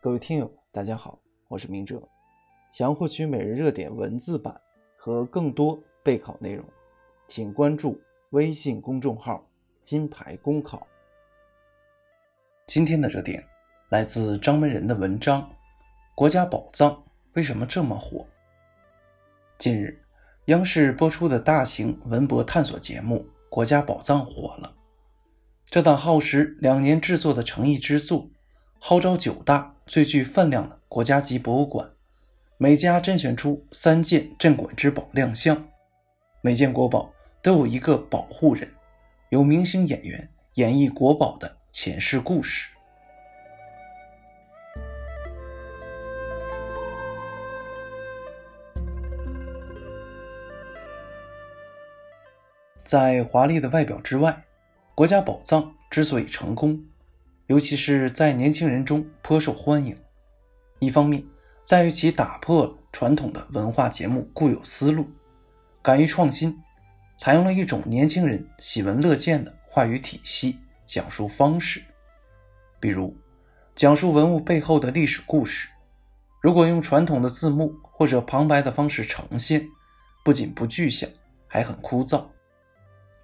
[0.00, 2.02] 各位听友，大家好，我是明哲。
[2.72, 4.60] 想要获取每日热点文字版
[4.96, 6.64] 和更多备考内容，
[7.28, 9.46] 请关注微信公众号
[9.80, 10.84] “金牌公考”。
[12.66, 13.42] 今天的热点
[13.90, 15.42] 来自张门人的文章
[16.14, 17.04] 《国家宝藏
[17.34, 18.18] 为什么这么火》。
[19.58, 20.02] 近日，
[20.46, 23.16] 央视播出的大型文博探索节目
[23.50, 24.72] 《国家宝藏》火了。
[25.66, 28.30] 这档耗时两年制作的诚意之作，
[28.78, 29.72] 号召九大。
[29.86, 31.90] 最具分量的国家级博物馆，
[32.56, 35.68] 每家甄选出三件镇馆之宝亮相，
[36.40, 37.12] 每件国宝
[37.42, 38.66] 都有一个保护人，
[39.28, 42.70] 由明星演员演绎国宝的前世故事。
[52.84, 54.44] 在华丽的外表之外，
[54.94, 56.78] 国家宝藏之所以成功。
[57.46, 59.96] 尤其是在年轻人中颇受欢迎。
[60.78, 61.24] 一方面，
[61.62, 65.06] 在于其打破了传统的文化节目固有思路，
[65.82, 66.58] 敢于创新，
[67.16, 71.82] 采用了一种年轻人喜闻乐见的话语体系讲述方式。
[72.80, 73.14] 比如，
[73.74, 75.68] 讲述文物背后的历史故事，
[76.40, 79.68] 如果用传统的字幕或者旁白的方式呈现，
[80.22, 81.08] 不仅不具象，
[81.46, 82.24] 还很枯燥。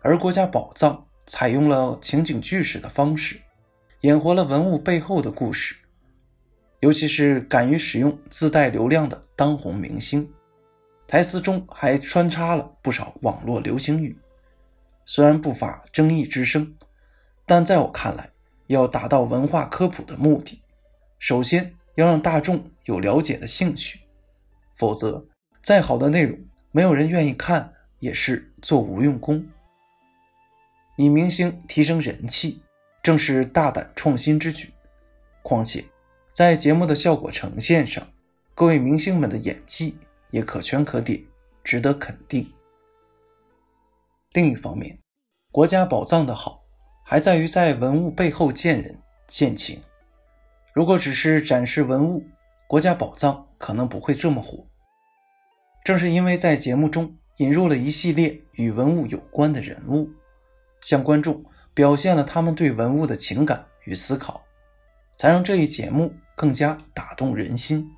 [0.02, 3.40] 而国家宝藏采用了情景剧式的方式。
[4.02, 5.76] 演活了文物背后的故事，
[6.80, 10.32] 尤其是敢于使用自带流量的当红明星，
[11.06, 14.18] 台词中还穿插了不少网络流行语。
[15.04, 16.74] 虽然不乏争议之声，
[17.44, 18.30] 但在我看来，
[18.68, 20.62] 要达到文化科普的目的，
[21.18, 24.00] 首先要让大众有了解的兴趣，
[24.74, 25.26] 否则
[25.62, 26.38] 再好的内容，
[26.72, 29.44] 没有人愿意看，也是做无用功。
[31.00, 32.60] 以明星提升人气。
[33.02, 34.70] 正是大胆创新之举。
[35.42, 35.82] 况且，
[36.34, 38.06] 在节目的效果呈现上，
[38.54, 39.96] 各位明星们的演技
[40.30, 41.24] 也可圈可点，
[41.64, 42.52] 值得肯定。
[44.32, 44.98] 另一方面，
[45.50, 46.62] 国家宝藏的好，
[47.02, 49.80] 还在于在文物背后见人见情。
[50.74, 52.22] 如果只是展示文物，
[52.66, 54.66] 国家宝藏可能不会这么火。
[55.82, 60.10] 正是因为在节目中引入了一系列与文物有关的人物，
[60.80, 61.44] 向观众。
[61.72, 64.42] 表现了他们对文物的情感与思考，
[65.14, 67.88] 才让这一节目更加打动人心。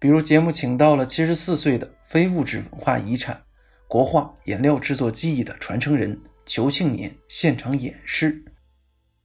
[0.00, 3.40] 比如，节目请到了七十四岁的非物质文化遗产
[3.86, 8.44] 国画颜料制作技艺的传承人裘庆年现场演示，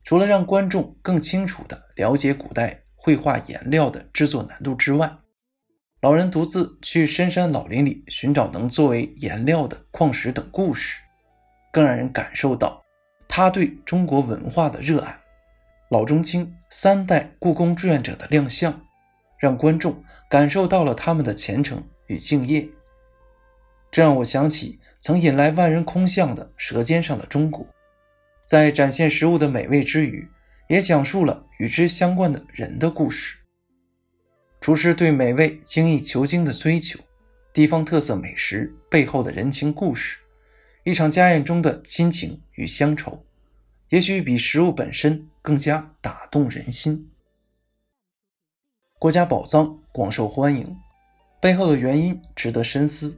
[0.04, 5.12] 除了让观众更清楚地了解古代绘画颜料的制作难度之外，
[6.02, 11.02] 老人独自去深山老林里寻找能作为颜料的矿石等故事，
[11.72, 12.82] 更让人感受到。
[13.28, 15.18] 他对中国文化的热爱，
[15.90, 18.82] 老中青三代故宫志愿者的亮相，
[19.40, 22.68] 让观众感受到了他们的虔诚与敬业。
[23.90, 27.64] 这让我想起曾引来万人空巷的《舌尖上的中国》，
[28.46, 30.28] 在展现食物的美味之余，
[30.68, 33.38] 也讲述了与之相关的人的故事。
[34.60, 37.00] 厨师对美味精益求精的追求，
[37.52, 40.18] 地方特色美食背后的人情故事。
[40.84, 43.24] 一场家宴中的亲情与乡愁，
[43.90, 47.08] 也许比食物本身更加打动人心。
[48.98, 50.76] 国家宝藏广受欢迎，
[51.40, 53.16] 背后的原因值得深思。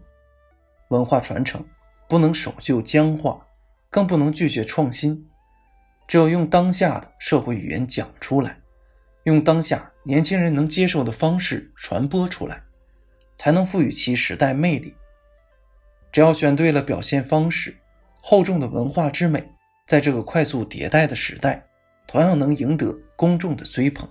[0.90, 1.66] 文化传承
[2.10, 3.48] 不能守旧僵化，
[3.90, 5.26] 更不能拒绝创新。
[6.06, 8.60] 只有用当下的社会语言讲出来，
[9.24, 12.62] 用当下年轻人能接受的方式传播出来，
[13.38, 14.94] 才能赋予其时代魅力。
[16.14, 17.76] 只要选对了表现方式，
[18.22, 19.44] 厚重的文化之美，
[19.88, 21.66] 在这个快速迭代的时代，
[22.08, 24.08] 同样能赢得公众的追捧。